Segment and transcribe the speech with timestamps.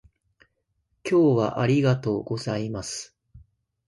[1.07, 3.15] 今日はありがとうございます